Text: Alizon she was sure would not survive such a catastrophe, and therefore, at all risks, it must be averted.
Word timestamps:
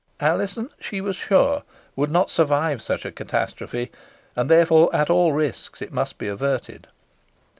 Alizon 0.19 0.71
she 0.79 0.99
was 0.99 1.15
sure 1.15 1.61
would 1.95 2.09
not 2.09 2.31
survive 2.31 2.81
such 2.81 3.05
a 3.05 3.11
catastrophe, 3.11 3.91
and 4.35 4.49
therefore, 4.49 4.89
at 4.95 5.11
all 5.11 5.31
risks, 5.31 5.79
it 5.79 5.93
must 5.93 6.17
be 6.17 6.27
averted. 6.27 6.87